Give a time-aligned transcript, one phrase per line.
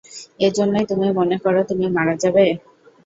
[0.39, 2.45] এজন্যই তুমি মনে করো তুমি মারা যাবে?